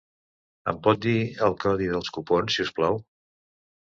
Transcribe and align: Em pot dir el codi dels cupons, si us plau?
Em 0.71 0.77
pot 0.85 1.03
dir 1.03 1.13
el 1.47 1.53
codi 1.63 1.89
dels 1.91 2.09
cupons, 2.15 2.57
si 2.57 2.65
us 2.65 2.73
plau? 2.81 2.99